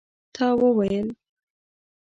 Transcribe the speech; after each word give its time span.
تا 0.35 0.47
وویل? 0.61 1.07